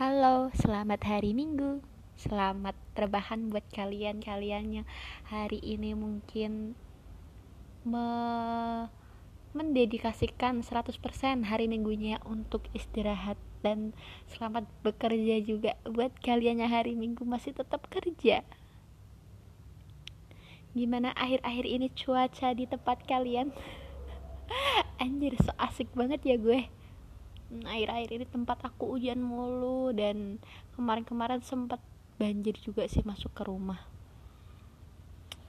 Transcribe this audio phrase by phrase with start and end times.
[0.00, 1.84] Halo, selamat hari Minggu.
[2.16, 4.86] Selamat terbahan buat kalian-kalian yang
[5.28, 6.72] hari ini mungkin
[7.84, 8.08] me
[9.52, 11.04] mendedikasikan 100%
[11.44, 13.92] hari minggunya untuk istirahat dan
[14.24, 18.40] selamat bekerja juga buat kalian yang hari minggu masih tetap kerja.
[20.72, 23.52] Gimana akhir-akhir ini cuaca di tempat kalian?
[25.04, 26.79] Anjir, so asik banget ya gue
[27.50, 30.38] akhir-akhir ini tempat aku hujan mulu dan
[30.78, 31.82] kemarin-kemarin sempat
[32.14, 33.82] banjir juga sih masuk ke rumah.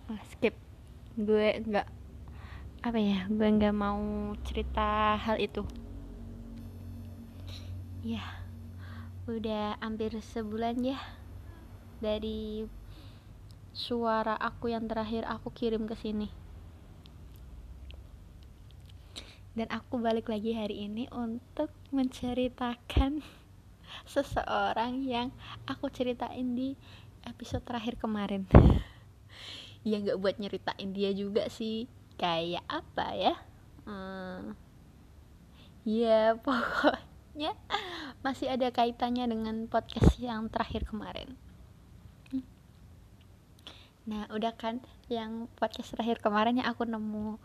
[0.10, 0.58] Nah, skip.
[1.14, 1.88] Gue nggak
[2.82, 5.62] apa ya gue nggak mau cerita hal itu.
[8.02, 8.26] Ya
[9.30, 10.98] udah hampir sebulan ya
[12.02, 12.66] dari
[13.72, 16.41] suara aku yang terakhir aku kirim ke sini
[19.52, 23.20] dan aku balik lagi hari ini untuk menceritakan
[24.14, 25.36] seseorang yang
[25.68, 26.80] aku ceritain di
[27.28, 28.48] episode terakhir kemarin.
[29.82, 31.90] Ya nggak buat nyeritain dia juga sih.
[32.14, 33.34] Kayak apa ya?
[33.82, 34.54] Hmm,
[35.82, 37.58] ya pokoknya
[38.22, 41.34] masih ada kaitannya dengan podcast yang terakhir kemarin.
[44.06, 47.42] Nah udah kan yang podcast terakhir kemarin yang aku nemu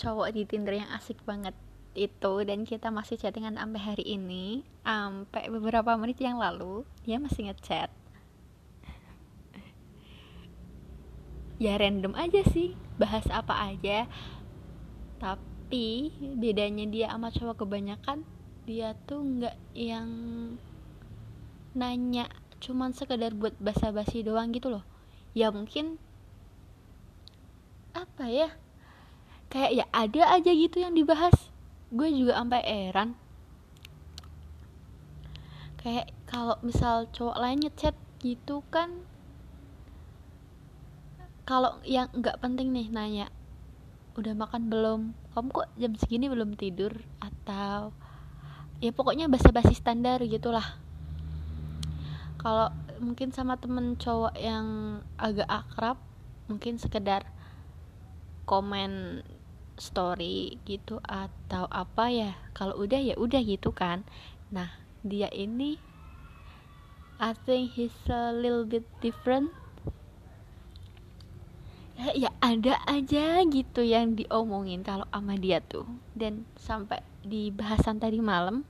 [0.00, 1.52] cowok di Tinder yang asik banget
[1.92, 7.52] itu dan kita masih chattingan sampai hari ini sampai beberapa menit yang lalu dia masih
[7.52, 7.92] ngechat.
[11.60, 14.08] Ya random aja sih bahas apa aja.
[15.20, 16.08] Tapi
[16.40, 18.24] bedanya dia sama cowok kebanyakan
[18.64, 20.08] dia tuh nggak yang
[21.76, 22.32] nanya
[22.64, 24.84] cuman sekedar buat basa-basi doang gitu loh.
[25.36, 26.00] Ya mungkin
[27.92, 28.48] apa ya
[29.50, 31.34] kayak ya ada aja gitu yang dibahas.
[31.90, 33.18] Gue juga sampai heran.
[35.82, 39.02] Kayak kalau misal cowok lain ngechat gitu kan
[41.48, 43.26] kalau yang nggak penting nih nanya
[44.14, 45.00] udah makan belum?
[45.34, 46.94] Kamu kok jam segini belum tidur?
[47.18, 47.90] Atau
[48.78, 50.78] ya pokoknya basa-basi standar gitulah.
[52.38, 52.70] Kalau
[53.02, 55.98] mungkin sama temen cowok yang agak akrab
[56.46, 57.26] mungkin sekedar
[58.44, 59.22] komen
[59.80, 64.04] story gitu atau apa ya kalau udah ya udah gitu kan.
[64.52, 65.80] Nah dia ini
[67.20, 69.52] I think he's a little bit different.
[72.00, 75.84] Ya, ya ada aja gitu yang diomongin kalau sama dia tuh.
[76.16, 78.64] Dan sampai di bahasan tadi malam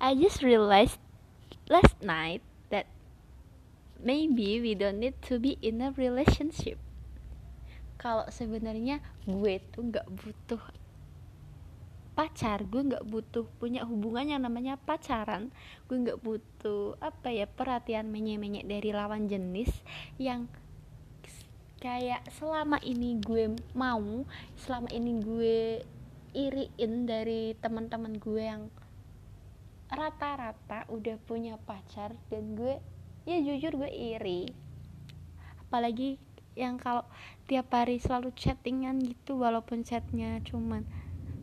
[0.00, 1.00] I just realized
[1.72, 2.84] last night that
[3.96, 6.76] maybe we don't need to be in a relationship
[8.04, 10.60] kalau sebenarnya gue tuh nggak butuh
[12.12, 15.48] pacar gue nggak butuh punya hubungan yang namanya pacaran
[15.88, 19.72] gue nggak butuh apa ya perhatian menye-menye dari lawan jenis
[20.20, 20.52] yang
[21.80, 24.28] kayak selama ini gue mau
[24.60, 25.58] selama ini gue
[26.36, 28.68] iriin dari teman-teman gue yang
[29.88, 32.82] rata-rata udah punya pacar dan gue
[33.24, 34.50] ya jujur gue iri.
[35.62, 36.18] Apalagi
[36.54, 37.02] yang kalau
[37.50, 40.86] tiap hari selalu chattingan gitu walaupun chatnya cuman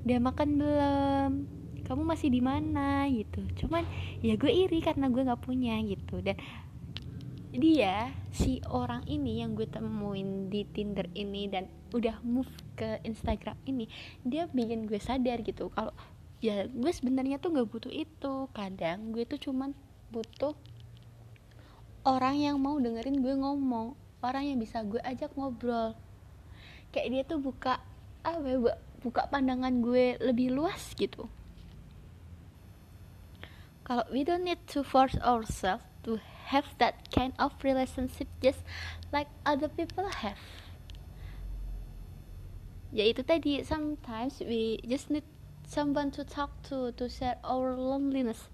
[0.01, 1.31] dia makan belum?
[1.85, 3.05] Kamu masih di mana?
[3.11, 3.43] gitu.
[3.63, 3.83] Cuman
[4.23, 6.23] ya gue iri karena gue nggak punya gitu.
[6.23, 6.39] Dan
[7.51, 12.47] dia si orang ini yang gue temuin di Tinder ini dan udah move
[12.79, 13.91] ke Instagram ini
[14.23, 15.91] dia bikin gue sadar gitu kalau
[16.39, 18.47] ya gue sebenarnya tuh nggak butuh itu.
[18.55, 19.75] Kadang gue tuh cuman
[20.15, 20.55] butuh
[22.07, 25.97] orang yang mau dengerin gue ngomong orang yang bisa gue ajak ngobrol.
[26.93, 27.81] Kayak dia tuh buka
[28.21, 28.57] apa ya
[29.01, 31.25] buka pandangan gue lebih luas gitu.
[33.81, 36.21] Kalau we don't need to force ourselves to
[36.53, 38.61] have that kind of relationship just
[39.09, 40.37] like other people have.
[42.93, 45.25] Ya itu tadi sometimes we just need
[45.65, 48.53] someone to talk to to share our loneliness.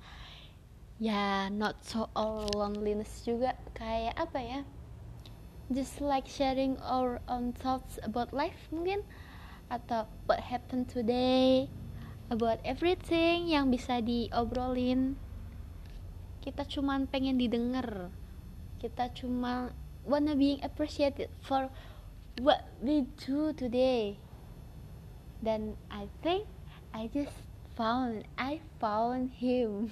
[1.02, 4.60] Ya not so our loneliness juga kayak apa ya
[5.68, 9.04] just like sharing our own thoughts about life mungkin
[9.68, 11.68] atau what happened today
[12.32, 15.20] about everything yang bisa diobrolin.
[16.40, 18.12] Kita cuman pengen didengar.
[18.80, 19.76] Kita cuma
[20.08, 21.68] wanna being appreciated for
[22.40, 24.16] what we do today.
[25.44, 26.48] Dan I think
[26.96, 27.36] I just
[27.76, 29.92] found I found him.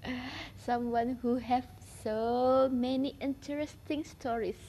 [0.56, 1.68] Someone who have
[2.04, 4.60] so many interesting stories.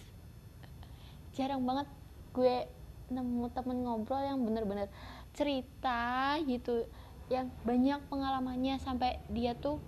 [1.36, 1.92] Jarang banget
[2.32, 2.64] gue
[3.12, 4.88] nemu temen ngobrol yang bener-bener
[5.36, 6.88] cerita gitu
[7.28, 9.84] yang banyak pengalamannya sampai dia tuh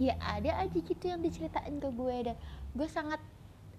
[0.00, 2.36] ya ada aja gitu yang diceritain ke gue dan
[2.72, 3.20] gue sangat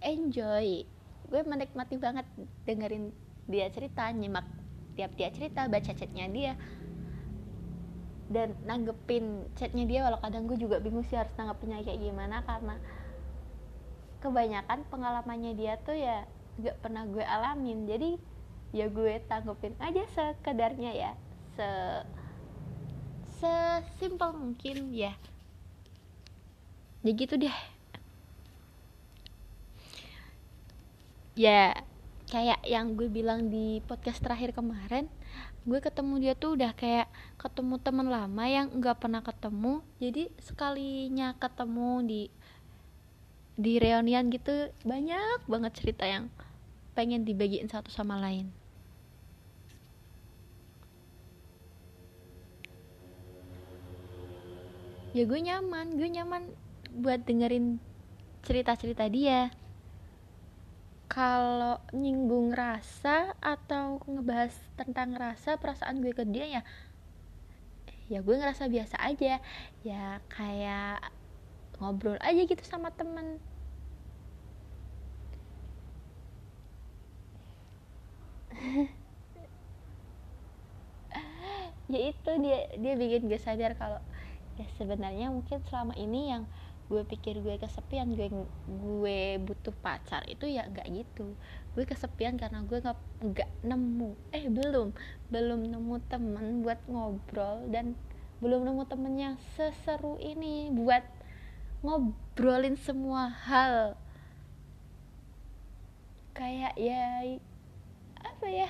[0.05, 0.85] enjoy.
[1.33, 2.29] Gue menikmati banget
[2.69, 3.09] dengerin
[3.49, 4.45] dia cerita nyimak
[4.93, 6.53] tiap dia cerita baca chatnya dia
[8.31, 12.75] dan nanggepin chatnya dia walau kadang gue juga bingung sih harus nanggepinnya kayak gimana karena
[14.23, 16.23] kebanyakan pengalamannya dia tuh ya
[16.63, 17.83] gak pernah gue alamin.
[17.83, 18.15] Jadi
[18.71, 21.11] ya gue tanggepin aja sekedarnya ya.
[21.59, 21.69] Se
[23.43, 25.11] sesimpel mungkin ya.
[27.03, 27.57] Ya gitu deh.
[31.35, 31.83] Ya
[32.31, 35.11] kayak yang gue bilang di podcast terakhir kemarin
[35.63, 37.07] gue ketemu dia tuh udah kayak
[37.39, 39.79] ketemu teman lama yang nggak pernah ketemu.
[40.03, 42.21] Jadi sekalinya ketemu di
[43.53, 46.27] di reunian gitu banyak banget cerita yang
[46.97, 48.51] pengen dibagiin satu sama lain.
[55.15, 56.43] Ya gue nyaman gue nyaman
[56.91, 57.79] buat dengerin
[58.43, 59.53] cerita-cerita dia
[61.11, 66.61] kalau nyinggung rasa atau ngebahas tentang rasa perasaan gue ke dia ya
[68.11, 69.39] ya gue ngerasa biasa aja.
[69.83, 71.11] Ya kayak
[71.79, 73.39] ngobrol aja gitu sama temen.
[81.91, 83.99] Ya itu dia dia bikin gue sadar kalau
[84.55, 86.43] ya sebenarnya mungkin selama ini yang
[86.91, 88.27] gue pikir gue kesepian gue
[88.67, 91.35] gue butuh pacar itu ya nggak gitu.
[91.73, 94.91] Gue kesepian karena gue nggak nggak nemu eh belum
[95.31, 97.95] belum nemu temen buat ngobrol dan
[98.43, 101.07] belum nemu temen yang seseru ini buat
[101.81, 103.95] ngobrolin semua hal.
[106.35, 107.39] Kayak ya
[108.19, 108.69] apa ya?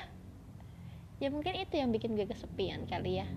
[1.18, 3.28] Ya mungkin itu yang bikin gue kesepian kali ya.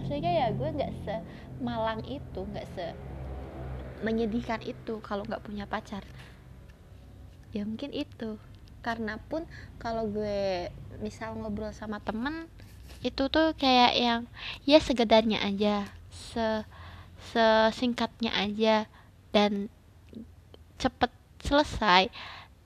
[0.00, 3.15] Aslinya ya gue nggak semalang itu nggak se
[4.04, 6.04] menyedihkan itu kalau nggak punya pacar.
[7.54, 8.36] Ya mungkin itu.
[8.84, 9.48] Karena pun
[9.82, 10.70] kalau gue
[11.02, 12.46] misal ngobrol sama temen
[13.02, 14.20] itu tuh kayak yang
[14.62, 16.64] ya segedarnya aja se
[17.34, 18.86] sesingkatnya aja
[19.34, 19.72] dan
[20.78, 21.10] cepet
[21.42, 22.12] selesai.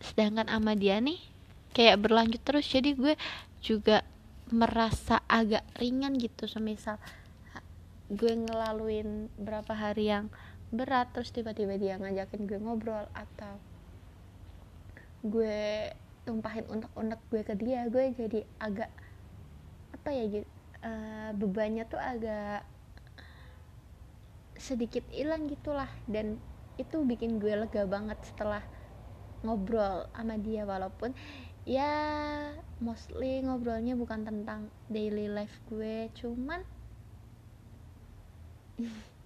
[0.00, 1.20] Sedangkan sama dia nih
[1.72, 2.68] kayak berlanjut terus.
[2.68, 3.14] Jadi gue
[3.64, 4.04] juga
[4.50, 6.44] merasa agak ringan gitu.
[6.50, 7.00] Semisal
[8.10, 10.26] gue ngelaluin berapa hari yang
[10.70, 13.58] berat terus tiba-tiba dia ngajakin gue ngobrol atau
[15.26, 15.90] gue
[16.24, 18.90] tumpahin unek-unek gue ke dia gue jadi agak
[19.94, 20.48] apa ya gitu
[20.84, 22.64] uh, bebannya tuh agak
[24.60, 25.88] sedikit hilang gitulah.
[26.04, 26.36] Dan
[26.76, 28.64] itu bikin gue lega banget setelah
[29.40, 31.16] ngobrol sama dia walaupun
[31.64, 31.92] ya
[32.80, 36.60] mostly ngobrolnya bukan tentang daily life gue cuman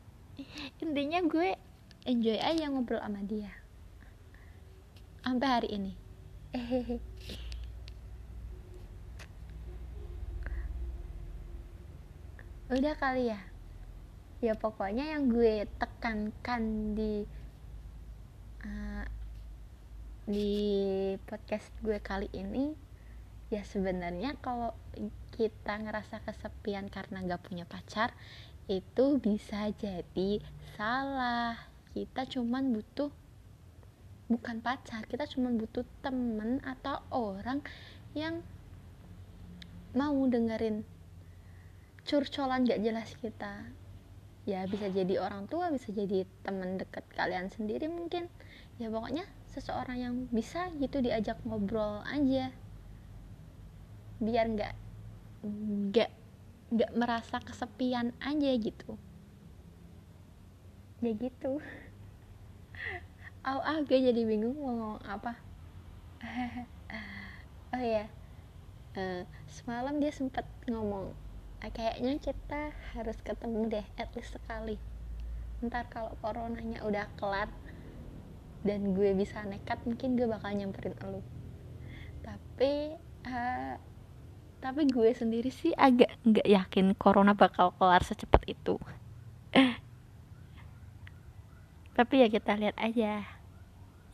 [0.83, 1.55] intinya gue
[2.05, 3.51] enjoy aja ngobrol sama dia.
[5.25, 5.93] Sampai hari ini.
[12.75, 13.41] Udah kali ya?
[14.45, 17.25] Ya pokoknya yang gue tekankan di
[18.65, 19.05] uh,
[20.25, 20.53] di
[21.29, 22.73] podcast gue kali ini
[23.53, 24.73] ya sebenarnya kalau
[25.37, 28.17] kita ngerasa kesepian karena gak punya pacar
[28.65, 30.41] itu bisa jadi
[30.77, 31.57] salah.
[31.93, 33.13] Kita cuman butuh
[34.25, 37.61] bukan pacar kita cuman butuh temen atau orang
[38.17, 38.41] yang
[39.93, 40.83] mau dengerin
[42.09, 43.69] curcolan gak jelas kita.
[44.45, 48.29] Ya bisa jadi orang tua bisa jadi teman dekat kalian sendiri mungkin.
[48.81, 52.53] Ya pokoknya seseorang yang bisa gitu diajak ngobrol aja.
[54.21, 54.75] Biar nggak
[55.45, 56.24] nggak
[56.75, 58.99] nggak merasa kesepian aja gitu.
[60.99, 61.63] Ya gitu.
[63.45, 65.33] Oh ah gue jadi bingung mau ngomong apa.
[67.75, 68.07] Oh ya
[68.95, 71.11] uh, semalam dia sempat ngomong
[71.59, 74.79] ah, kayaknya kita harus ketemu deh at least sekali.
[75.63, 77.51] Ntar kalau coronanya udah kelar
[78.65, 81.21] dan gue bisa nekat mungkin gue bakal nyamperin elu.
[82.25, 82.97] Tapi
[83.29, 83.77] uh,
[84.65, 88.81] tapi gue sendiri sih agak nggak yakin corona bakal kelar secepat itu.
[91.97, 93.29] Tapi ya kita lihat aja.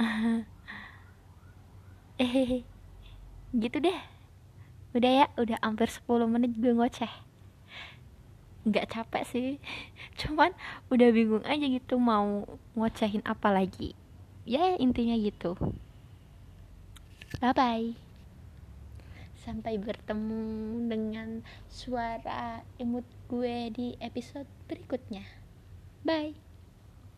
[2.21, 2.69] Eh
[3.57, 3.97] gitu deh.
[4.92, 7.09] Udah ya udah hampir 10 menit gue ngoceh.
[8.69, 9.49] Nggak capek sih.
[10.21, 10.52] Cuman
[10.92, 12.45] udah bingung aja gitu mau
[12.76, 13.97] ngocehin apa lagi.
[14.45, 15.57] Ya intinya gitu.
[17.40, 18.09] Bye bye
[19.40, 20.44] sampai bertemu
[20.88, 21.28] dengan
[21.66, 25.25] suara imut gue di episode berikutnya.
[26.04, 26.50] Bye